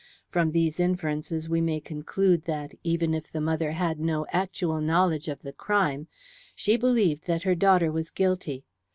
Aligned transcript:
From 0.31 0.49
these 0.49 0.79
inferences 0.79 1.47
we 1.47 1.61
may 1.61 1.79
conclude 1.79 2.45
that, 2.45 2.71
even 2.83 3.13
if 3.13 3.31
the 3.31 3.39
mother 3.39 3.73
had 3.73 3.99
no 3.99 4.25
actual 4.33 4.81
knowledge 4.81 5.27
of 5.27 5.43
the 5.43 5.53
crime, 5.53 6.07
she 6.55 6.75
believed 6.75 7.27
that 7.27 7.43
her 7.43 7.53
daughter 7.53 7.91
was 7.91 8.09
guilty. 8.09 8.65